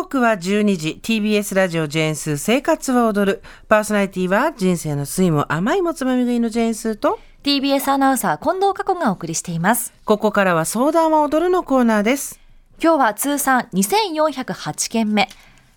[0.00, 0.98] 刻は12時。
[1.02, 3.42] TBS ラジオジェーンスー生活は踊る。
[3.68, 7.18] パーソナリティは人生の酸いも甘いもつまみ食いのジェーンスーと。
[7.42, 9.92] TBS アナウンサー近藤佳子がお送りしています。
[10.06, 12.40] ここからは相談は踊るのコーナーです。
[12.82, 15.28] 今日は通算2408件目。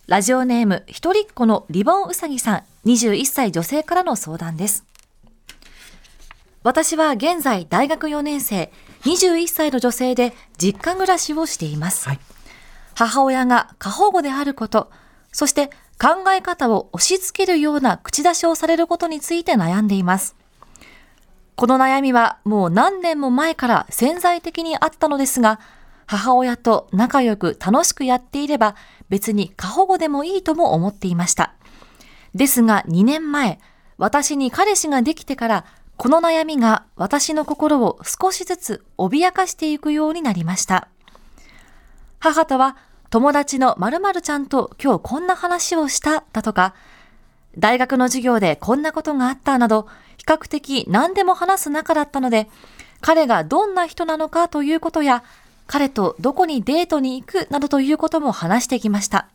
[0.07, 4.85] ラジオネーム一人っ子のリボンうさぎさん21歳女性からの相談です。
[6.63, 8.71] 私は現在大学4年生
[9.01, 12.19] 21歳の女性で実家暮らしをしています、はい、
[12.95, 14.91] 母親が過保護であること
[15.31, 20.35] そして考え方を押し付けるような口出しをされることについて悩んでいます
[21.55, 25.59] この悩みはもう何年も前から潜在的にあったのですが
[26.05, 28.75] 母親と仲良く楽しくやっていれば
[29.09, 31.53] 別に過保護でもいいとも思っていました。
[32.35, 33.59] ですが2年前、
[33.97, 35.65] 私に彼氏ができてから
[35.97, 40.87] この悩みが私の心を少しずつ脅かしていくようになりました。
[42.23, 42.77] 母とは
[43.09, 46.73] 友達の〇〇ちゃんと今日こんな話をしただとか、
[47.57, 52.47] 大学の授業でこんなことがあったなど、比較的何でも話す仲だったので、
[53.01, 55.21] 彼がどんな人なのかということや、
[55.67, 59.27] 彼とどこにデートに行くなどということも話してきました。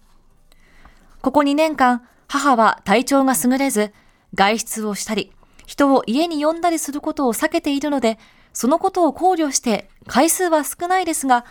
[1.20, 3.92] ここ2年間、母は体調が優れず、
[4.32, 5.30] 外出をしたり、
[5.66, 8.18] 人を家に呼んだりすることを避けているので、
[8.54, 11.44] そのことを考慮して回数は少ないですが、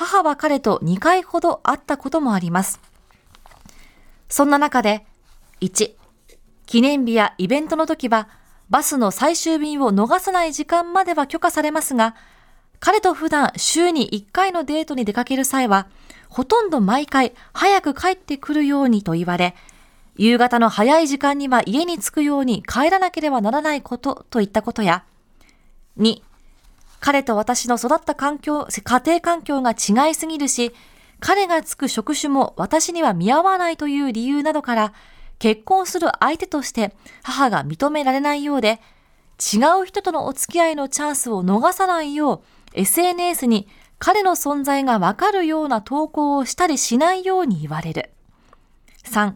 [0.00, 2.80] 母は彼と2回ほど会ったこともあります。
[4.30, 5.04] そんな中で、
[5.60, 5.92] 1、
[6.64, 8.26] 記念日やイベントの時は、
[8.70, 12.14] バスの最終便を逃さない時間までは許可されますが、
[12.78, 15.86] 彼と普段週に1回のデートに出かける際は、
[16.30, 19.54] ほとんど毎回早く帰ってくるようにと言われ、
[20.16, 25.04] 夕方の早い時間には家に着くように帰らなければならないことといったことや、
[25.98, 26.22] 2、
[27.00, 30.72] 彼と私の育った環境、家庭環境が違いすぎるし、
[31.18, 34.92] 彼がつく職種も私には見合わないという理由などから、
[35.38, 38.80] 結婚する相手として母が認められないようで、
[39.40, 42.40] 違う人とのお付き合いのチャンスを逃さないよう、
[42.74, 43.66] SNS に
[43.98, 48.10] 彼の存在がわかるような投稿をしたりしないように言われる。
[49.04, 49.32] 3、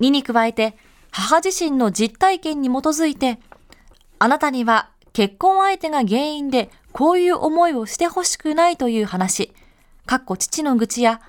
[0.00, 0.76] 2に加えて、
[1.10, 3.38] 母自身の実体験に基づいて、
[4.18, 9.52] あなたには結婚相手が原因でこういう思いをしてほしくないという話、
[10.06, 11.20] かっこ父の愚痴や、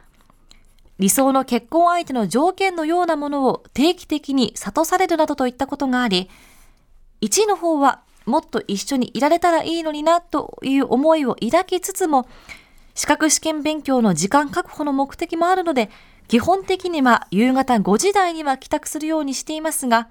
[1.00, 6.30] 理想の結婚相手の条件のようなものを定期的に諭されるなどといったことがあり、
[7.22, 12.28] 1の方はもっと一緒にいられたらいいのになという思いを抱きつつも、
[12.96, 15.90] 資格試験勉強の時間確保の目的もあるので、
[16.28, 20.08] 基本的には夕方5時台には帰宅するようにしていますが、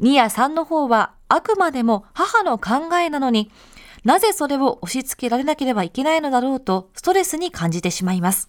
[0.00, 3.50] 2や3の方はあくまでも母の考えなのに、
[4.04, 8.48] なぜそれを押し付けられなければいけないのだろうとストレスに感じてしまいます。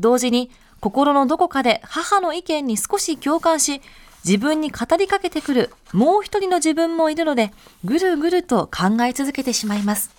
[0.00, 3.82] 同時に心のどこかで母の意見に少し共感し、
[4.24, 7.52] 自分に語りかけてくるもう一人の自分もいるので、
[7.84, 10.10] ぐるぐると考え続けてしまいます。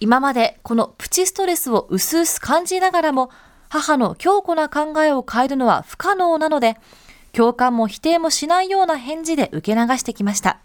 [0.00, 3.30] 今までこのプチストレスを薄々感じながらも、
[3.68, 6.78] 母の強固な考えを変えるのは不可能なので、
[7.36, 10.58] 共感も否定もしないような返事で受け流してきました。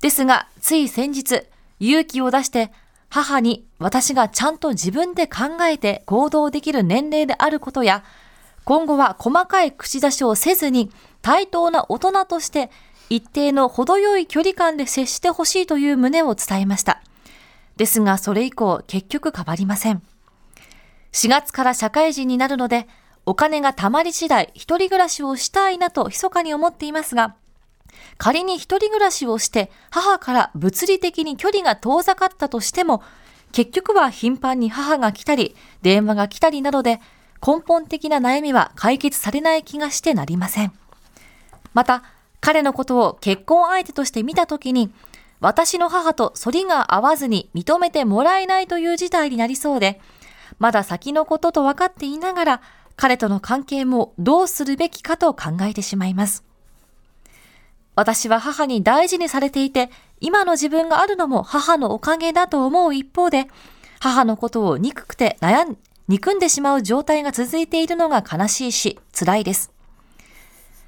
[0.00, 1.42] ですが、つい先日、
[1.80, 2.72] 勇気を出して
[3.10, 8.04] 母に私がちゃんと自分で考えて行動できる年齢であることや、
[8.64, 12.70] 今後は細かい口出しをせずに、対等な大人として
[13.10, 17.02] 一定の程よい距離感で接してほしいという旨を伝えました。
[17.76, 20.02] ですがそれ以降結局変わりません。
[21.12, 22.88] 4月から社会人になるので、
[23.26, 27.34] お金が貯まり次第一人暮らしをしたいなと密かに思っていますが、
[28.18, 33.02] 仮に一人暮らしをして母から物理的に距離が遠ざかったとしても、
[33.52, 37.00] 結局は頻繁に母が来たり、電話が来たりなどで
[37.46, 40.72] 根本的な悩みは解決されない気がしてなりません。
[41.74, 42.04] また、
[42.40, 44.92] 彼のことを結婚相手として見たときに、
[45.40, 50.00] 私の母と反りが合わずに認めてもらえないという事態になりそうで、
[50.58, 52.62] まだ先のことと分かっていながら、
[52.96, 56.44] 彼との関係もどうするべきかと考えてしまいます。
[57.94, 59.90] 私は母に大事にされていて、
[60.20, 63.48] 今の自分があるのも母のおかげだと思う一方で、
[64.00, 65.76] 母のことを憎くて悩ん
[66.08, 69.72] 憎んでしまう状態が続いているのが悲しいし、辛いです。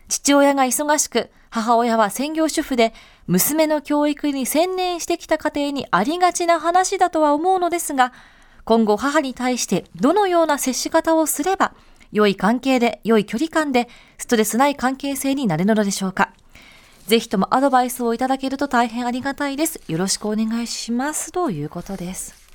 [0.08, 2.94] 父親が忙しく、母親は専業主婦で、
[3.26, 8.12] 娘の教育に専念してきた家庭にありがちな話だとは思うのですが、
[8.64, 11.75] 今後母に対してどのような接し方をすれば、
[12.12, 13.88] 良い関係で、良い距離感で、
[14.19, 16.32] ストレスない関係性になれるのでしょうか。
[17.06, 19.81] ぜひともアドバイスをいただけると大変ありがたいです。
[19.88, 21.32] よろしくお願いします。
[21.32, 22.49] ということです。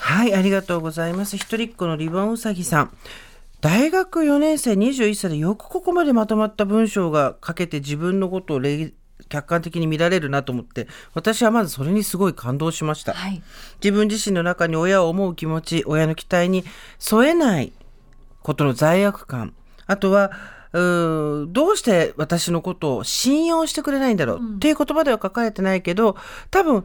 [0.00, 2.96] はいありがとうございます一人っ子のリボンうさぎさん
[3.60, 8.60] 大学4年生21歳でよくここまでまとまった文章が書けて自分のことを
[9.28, 13.42] 客観的に見られるなと思って私はまずそれにすごい感動しました、はい、
[13.84, 16.64] 自分自身の中に親を思う気持ち親の期待に
[16.98, 17.72] 添えない
[18.42, 19.54] ことの罪悪感
[19.86, 20.30] あとは
[20.72, 26.16] うどうして私のことを信用してくれないんだろう、うん、っていう言葉では書かれてないけど
[26.50, 26.84] 多分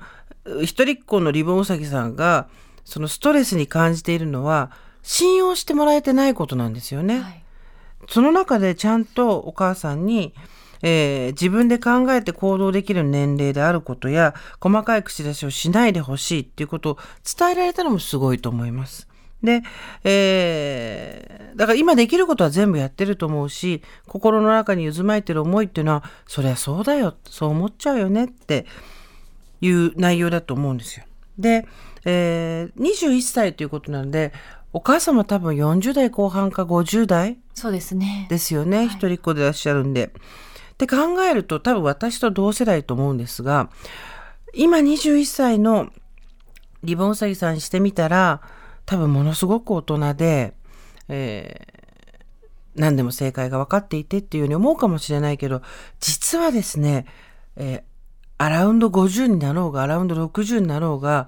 [0.64, 2.48] 一人っ子のリボンウサギさんが
[2.84, 4.72] そのストレスに感じているのは
[5.04, 7.20] 信用してもらえてないことなんですよね。
[7.20, 7.44] はい、
[8.10, 10.34] その中でちゃんとお母さんに、
[10.82, 16.98] えー、自分で考えて行動できる年齢であることや細かい口出しをしないでほしいっていうことを
[17.38, 19.08] 伝えられたのもすごいと思います。
[19.46, 19.62] で、
[20.04, 28.66] えー、だから今できることは全部やってると思うし心の中に渦巻いてる思いっていうのはそりゃそうだよそう思っちゃうよねって
[29.62, 31.06] いう内容だと思うんですよ。
[31.40, 31.68] で、
[32.06, 34.34] えー、21歳ということなんで
[34.74, 38.28] お母様多分40代後半か50代そうですね。
[38.30, 40.12] ですよね、はい、一人っ子でいらっしゃるんで。
[40.76, 43.70] って考えると多分私と同世代と思うんですが
[44.54, 45.90] 今21歳の
[46.84, 48.42] リボンウサギさんにしてみたら
[48.86, 50.54] 多分ものすごく大人で、
[51.10, 55.62] えー、何でも正解が分かっていてっていうように思うかもしれないけど
[56.00, 57.06] 実はですね、
[57.56, 57.84] えー、
[58.38, 61.28] アラウンド50になろうがアラウンド60になろうが、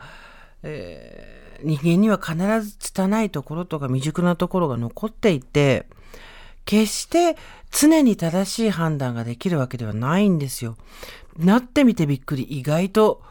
[0.64, 5.88] えー人間には必ず拙いところとか未熟なところが残っていて、
[6.66, 7.38] 決して
[7.72, 10.78] 常に正しい判断ができるわけではないんですよ。
[11.38, 12.44] なってみてびっくり。
[12.44, 13.22] 意外と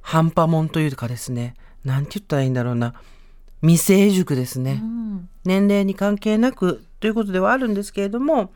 [0.00, 1.54] 半端もんというかですね。
[1.84, 2.94] なんて言ったらいいんだろうな。
[3.62, 4.80] 未成熟ですね。
[4.82, 8.52] うん、年齢に関係なくということではあるんですけれども、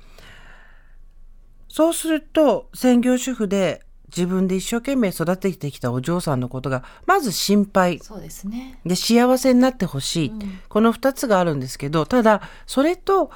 [1.68, 7.98] そうすると専業主婦で自分で一生懸命育ててきたお嬢さんのことがまず心配。
[7.98, 8.80] そうですね。
[8.84, 13.30] で幸せになってほしい、うん、この2つがあるんですけどただそれと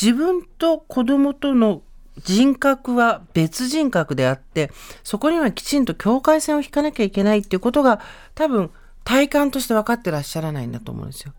[0.00, 1.82] 自分と子供との
[2.22, 4.70] 人格は別人格であって
[5.02, 8.00] そこにはきちんと境界線を引かなきゃいけないっていうことが
[8.34, 8.70] 多分
[9.04, 11.32] 体感として分かってらっしゃらないんだと思うんですよ。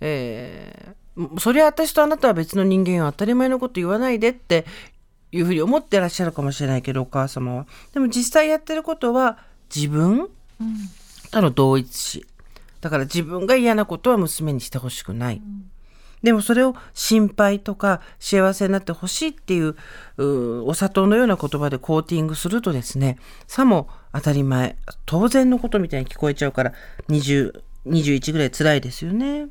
[0.00, 4.66] えー、それは私とあなたは別の人間は当たり前のこと言わないでって
[5.32, 7.66] いうふうに思ってらっしゃるかもしれないけどお母様は。
[7.92, 9.38] でも実際やってることは
[9.74, 10.28] 自分
[11.30, 12.26] との同一視。
[12.80, 15.40] だから自分が嫌なことは娘にしてほしくない。
[16.24, 19.76] でもそれを心配とか幸せになってほしいっていう
[20.16, 26.72] お砂糖のような言葉でコーティングするとですねさも当たり前当然のことみたいに聞こえちゃうから
[27.08, 29.48] 20 21ぐらい辛いですよね。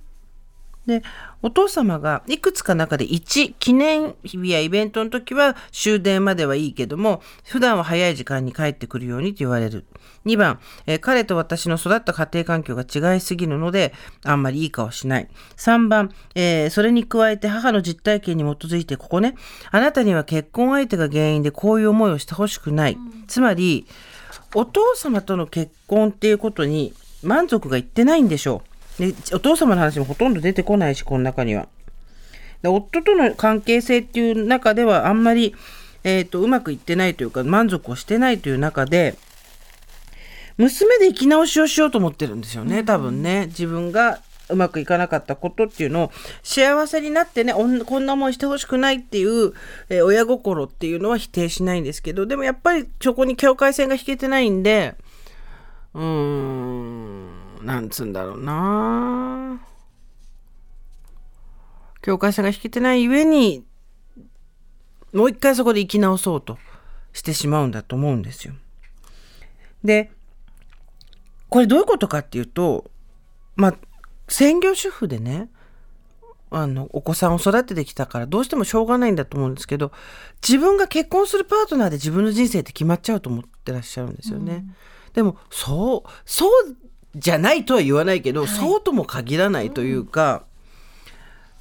[0.85, 1.01] で、
[1.41, 9.85] お父様がいくつか中で1、記念日やイベントの時は終電まではいいけども、普段は早い時間に帰ってくるようにと言われる。
[10.25, 13.93] 2番、え、彼と私の育った家庭環境が違いすぎるので、
[14.25, 15.29] あんまりいい顔しない。
[15.55, 19.35] 3番、えー、それに加えて母の実体験に基づいて、ここね、
[19.71, 22.97] あなたには結婚相手が原因でこういう思いをしてほしくない。
[23.27, 23.87] つまり、
[24.53, 26.93] お父様との結婚っていうことに
[27.23, 28.61] 満足がいってないんでしょ
[28.99, 29.07] う。
[29.07, 31.67] で、お父様の話もほとんど出てこないし、この中には。
[32.61, 35.55] で夫との関係性っていう中ではあんまり、
[36.03, 39.15] えっ、ー、と、うまくいってないというか、満足をしてないという中で、
[40.57, 43.47] 娘で生き直しをしようと思ってるんですよね、多分ね。
[43.47, 46.11] 自分がうまくいかなかったことっていうのを
[46.43, 49.53] 幸せになってねこんな思いしてほしくないっていう、
[49.89, 54.95] えー、親心っていうのは否定しないんですけどでもやっぱりそこに境界線が引けてないんで
[55.93, 59.61] うーんなんつうんだろうな
[62.01, 63.63] 境界線が引けてない上に
[65.13, 66.57] もう一回そこで生き直そうと
[67.13, 68.53] してしまうんだと思うんですよ。
[69.83, 70.11] で
[71.49, 72.89] これどういうことかっていうと
[73.55, 73.75] まあ
[74.33, 75.47] 専業主婦でね
[76.49, 79.91] あのお子さんを育ててきたからどうしてもしょうがないんだと思うんですけど
[80.41, 84.53] 自分が結婚するパートナーで自分の人生って決まっちゃうと思ってらっしゃるんですよね。
[84.53, 84.75] うん、
[85.13, 86.49] でもそうそう
[87.15, 90.45] じゃないとは言わないけど、はい、そうとも限らないというか、
[91.05, 91.11] うん、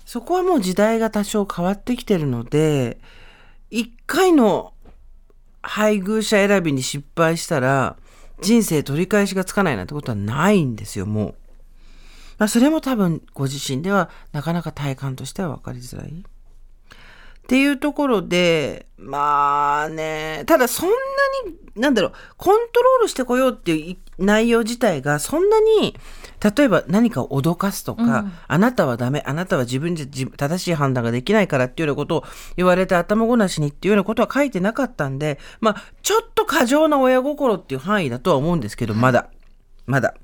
[0.07, 2.99] そこはもう時代が多少変わってきてるので
[3.71, 4.73] 一回の
[5.61, 7.97] 配偶者選びに失敗したら
[8.41, 11.35] 人生取り返しがつかないなんてことはないんですよもう。
[12.43, 16.09] まあ、それも多分ご自身ではなかなか体感としては分かりづらい。
[16.09, 16.15] っ
[17.47, 20.97] ていうところで、まあね、ただそんな
[21.47, 25.97] に、なんだろう、コントロールしてこようっていう内容自体がそんなに、
[26.57, 32.25] 例えば何かを脅かすとか、うん、あなたはダメ、あなたは自分で正しい判断ができないからっていうようなことを
[32.57, 39.29] 言われて頭ごなしにっていうようなことは書いてなかったんで、まあ、ちょっと過剰な親心っていう範囲だとは思うんですけど、まだ、
[39.87, 40.17] まだ。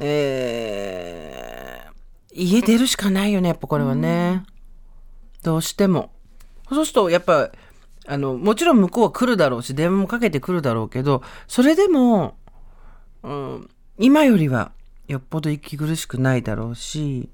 [0.00, 4.44] えー、家出るしかないよねやっぱこれはね、
[5.38, 6.10] うん、どうしても
[6.68, 7.50] そうするとやっぱ
[8.06, 12.36] あのもちろん向こうは来るだろうし電話もかけてくるだろうけどそれでも、
[13.22, 14.72] うん、今よりは
[15.08, 17.28] よっぽど息苦しくないだろうし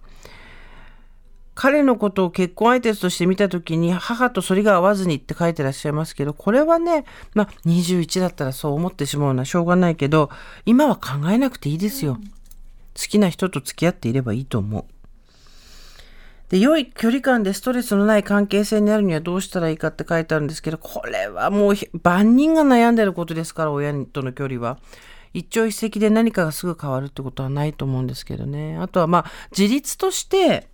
[1.55, 7.05] 彼のことを結婚相手として見た時に母と反りが合わずにって書いてらっしゃいますけどこれはね
[7.35, 10.31] まあ21だったらそう思ってしまうのはしょうがないけど
[10.67, 12.19] 今は考えなくていいですよ。
[12.97, 14.85] 好きな人と付き合っていればいいと思う。
[16.49, 24.79] で良い距離感でストレスのない関係性になるにはどうしたらいいかって書いてあるんですけどこれはもう万人が悩んでることですから親との距離は。
[25.33, 28.79] 一朝一夕で何かがすぐ変わるってことはないと思うんですけどね。
[28.79, 30.69] あとはまあ自立として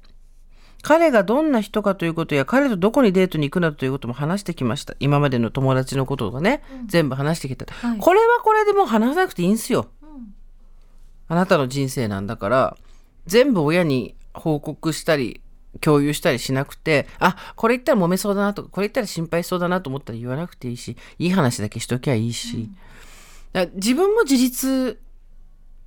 [0.83, 10.00] 彼がどんな人かということや彼とどこにデートに行くなどということも話してきました今までの友達のことがね、うん、全部話してきた、はい、これはこれでもう話さなくていいんすよ、うん、
[11.31, 12.77] あなたの人生なんだから
[13.27, 15.41] 全部親に報告したり
[15.81, 22.69] 共有したりしなくてあこれ言ったら揉めそうだなとかこれ言ったら心配そうだなと思ったら言わなくていいしいい話だけしときゃいいし、
[23.55, 24.99] うん、自分も自立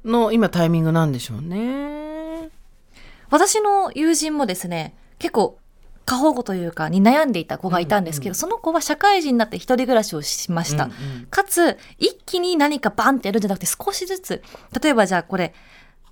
[0.06, 2.50] の今タイミングなんでしょうね。
[3.30, 5.60] 私の友人もですね、結構
[6.06, 10.94] 過保護というかに悩んでいた子がいたんですけど、うんうん、その子は社会人になって一人暮らしをしました、うんう
[11.24, 14.44] ん、かつ一気に何かバンってやるんじゃなくて少しずつ
[14.82, 15.54] 例えばじゃあこれ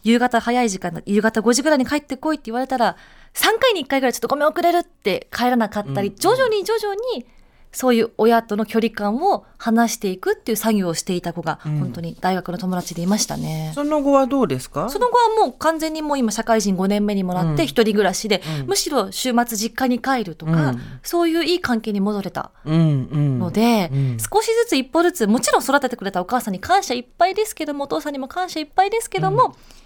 [0.04, 2.96] 夕方早い時間夕方5時ぐらいに帰ってこいって言われたら
[3.34, 7.26] 3回に1回ぐらいちょっとごめん遅れるって帰らなかったり、うんうん、徐々に徐々に
[7.74, 14.90] そういう親との距離感を話していくっていう作業をしていた子が本当に大学の友達でいましたね、うん、その後はどうですか？
[14.90, 29.44] その後はもう完全にもう今社会人5年目にもらって一人暮らしで、うん、むしろ週末実家に帰るとか、うん、そういういい関係に戻れたので、少しずつ一歩ずつもちろん育ててくれたお母さんに感謝いっぱいですけどもお父さんにも感謝いっぱいですけども、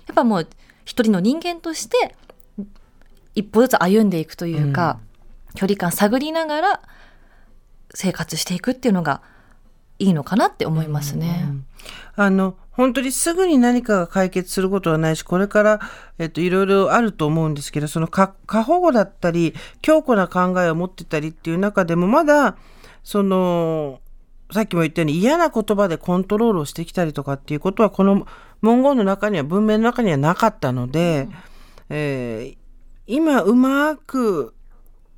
[0.07, 0.47] やっぱもう
[0.85, 2.15] 一人の人間として
[3.35, 4.99] 一歩ずつ歩んでいくというか、
[5.53, 6.81] 距離感探りながら
[7.95, 9.21] 生活していくっていうのが
[9.97, 11.47] いいのかなって思いますね。
[12.15, 15.79] あの本当にすぐに何かが解決することはないしこれから、
[16.17, 22.57] えっと、いろいろあると思うんですけどその過保護だったり強固な考えを持ってたりっていう中でもまだ
[23.03, 24.01] その
[24.51, 28.27] さっきも言ったように嫌な言葉でコントロールをしてきたりとかっていうことはこの
[28.61, 31.35] 文言の中には文明の中にはなかったので、うん、
[31.89, 32.57] えー、
[33.07, 34.53] 今うまく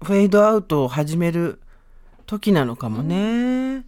[0.04, 1.60] フェードアウトを始める
[2.28, 3.84] 時なのかもね。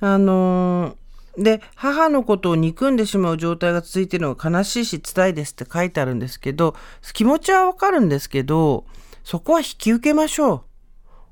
[0.00, 0.96] あの
[1.38, 6.76] で母のことを憎んでしまう状態が続いてるのが悲しいし辛いですって書いてあるんですけど
[7.14, 8.84] 気持ちはわかるんですけど
[9.24, 10.62] そこは引き受けましょう。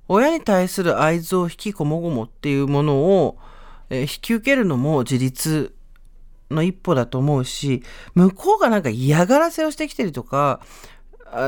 [0.09, 3.39] 親に対する愛憎引きこもごもっていうものを、
[3.91, 5.73] え、引き受けるのも自立
[6.51, 10.61] の一歩だと思うし向こうがなんか嫌がらせをしてきてるとか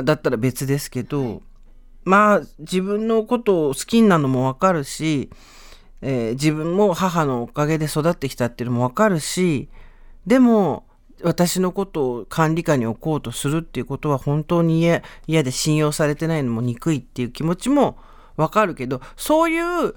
[0.04, 1.42] だったら別ですけど、
[2.04, 5.30] まあ自分のことを好きなのもわかるし、
[6.00, 9.68] えー、自分も母のおかげで育ってきたっていうのもわかるし
[10.26, 10.84] でも
[11.22, 17.96] 私のことを管理下に置こうとするっていうことは本当に嫌嫌で信用されてないのも憎いっていう気持ちも
[18.36, 19.94] わかるけどそういう、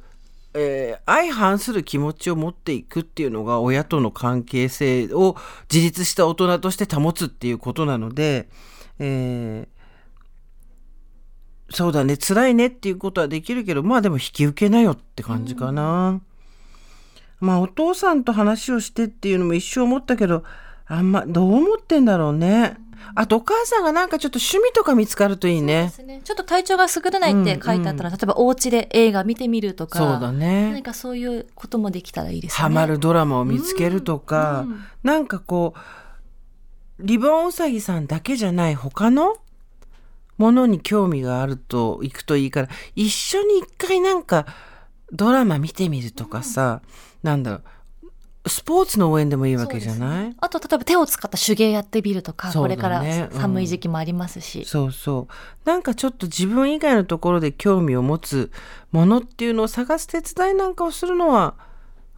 [0.54, 5.36] えー、相反する気持ちを持っていくっていうのが親との関係性を
[5.72, 8.48] 自立した大人として保つっていうことなので、
[9.00, 9.75] えー
[11.69, 16.22] そうだね辛いねっていうことはできるけどまあでも引き受けなよって感じかな、うん、
[17.39, 20.43] まあお父さんと話をしてっていうのも一生思ったけど
[20.88, 22.77] あんまどう思ってんだろうね、
[23.13, 25.91] あとお母さんがなんかちょっと趣味とか見つかるといいね。
[26.05, 30.69] ねちょっと体調が優れないって書いてあったら、うんうん、例えばお家で映画見てみるとか、そうだね。
[30.69, 32.55] 何かそういうこともできたらいいですね。
[32.62, 35.79] ハマるドラマを見つけるとか、うんうん、なんかこう
[37.00, 39.38] リボンウサギさんだけじゃない他の
[40.38, 44.46] ものに興味があると行くといいから一緒に一回なんか
[45.12, 46.82] ドラマ見てみるとかさ、
[47.24, 47.63] うん、なんだろう
[48.48, 55.68] スポーツの応援でもいいわけじゃない、ね、あと例えば手を使った手芸やってみるとか、ね、これから寒い時期もありますし、うん、そうそう。
[55.68, 58.51] なんかちょっと自分以外のところで興味を持つ
[58.92, 61.56] ものっていうのを探す手伝いなんかをするのは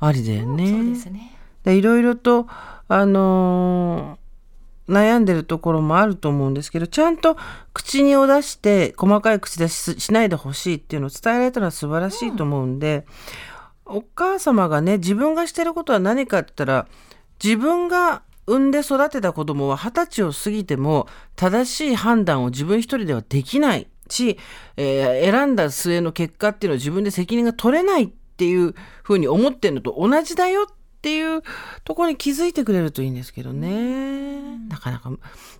[0.02, 0.70] ありだよね。
[0.70, 1.34] そうですね。
[1.66, 2.48] いろいろと
[2.90, 4.27] あのー
[4.90, 7.38] 悩んでるところもあると思うんですけどちゃんと
[7.74, 13.06] 口にを出して細かい口出ししないでほしいっていうのを伝えられたのは素晴らしいと思うんで、
[13.86, 16.88] うん、お母様がね自分がしてることは何かって言ったら
[17.44, 24.40] 自分が産んで育てた子供は二十歳を過ぎても正しい判断を自分一人ではできないし、
[24.78, 31.44] えー、選んだ末の結果っていうのを自分で責任が取れないっていうふうに思ってるのと同じだよっっていう
[31.84, 34.58] ところに気づいてくれるといいんですけどね。
[34.68, 35.12] なかなか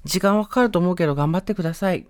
[0.04, 2.08] 時間はかかると思うけど頑張ってください。